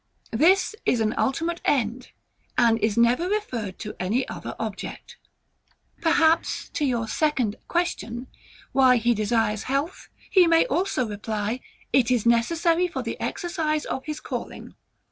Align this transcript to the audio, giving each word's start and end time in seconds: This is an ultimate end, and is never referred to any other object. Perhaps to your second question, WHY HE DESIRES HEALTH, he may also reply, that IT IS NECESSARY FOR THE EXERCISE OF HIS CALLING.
This 0.33 0.73
is 0.83 0.99
an 0.99 1.13
ultimate 1.15 1.61
end, 1.63 2.09
and 2.57 2.79
is 2.79 2.97
never 2.97 3.29
referred 3.29 3.77
to 3.77 3.95
any 3.99 4.27
other 4.27 4.55
object. 4.59 5.17
Perhaps 6.01 6.69
to 6.69 6.85
your 6.85 7.07
second 7.07 7.55
question, 7.67 8.25
WHY 8.71 8.97
HE 8.97 9.13
DESIRES 9.13 9.63
HEALTH, 9.65 10.09
he 10.31 10.47
may 10.47 10.65
also 10.65 11.07
reply, 11.07 11.59
that 11.93 11.99
IT 11.99 12.09
IS 12.09 12.25
NECESSARY 12.25 12.87
FOR 12.87 13.03
THE 13.03 13.21
EXERCISE 13.21 13.85
OF 13.85 14.05
HIS 14.05 14.19
CALLING. 14.21 14.73